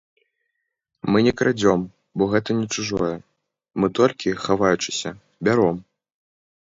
Мы 1.15 1.21
не 1.27 1.33
крадзём, 1.41 1.81
бо 2.21 2.29
гэта 2.33 2.49
не 2.61 2.67
чужое, 2.77 3.13
мы 3.83 3.87
толькі, 4.01 4.37
хаваючыся, 4.47 5.09
бяром! 5.49 5.77